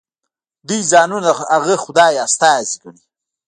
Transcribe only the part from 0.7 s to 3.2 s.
ځانونه د هغه خدای استازي ګڼي.